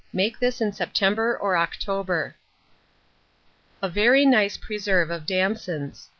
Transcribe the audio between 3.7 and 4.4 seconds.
A VERY